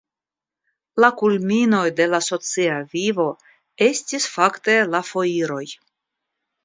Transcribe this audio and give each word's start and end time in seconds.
La 1.03 1.09
kulminoj 1.19 1.83
de 1.99 2.07
la 2.13 2.21
socia 2.29 2.79
vivo 2.95 3.27
estis 3.89 4.27
fakte 4.39 4.79
la 4.95 5.03
foiroj. 5.11 5.65